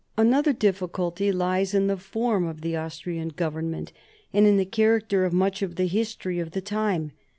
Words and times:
Another 0.17 0.51
difficulty 0.51 1.31
lies 1.31 1.75
in 1.75 1.85
the 1.85 1.95
form 1.95 2.47
of 2.47 2.61
the 2.61 2.75
Austrian 2.75 3.27
Government, 3.29 3.91
and 4.33 4.47
in 4.47 4.57
the 4.57 4.65
character 4.65 5.25
of 5.25 5.31
much 5.31 5.61
of 5.61 5.75
the 5.75 5.85
history 5.85 6.39
of 6.39 6.53
the 6.53 6.61
time. 6.61 7.11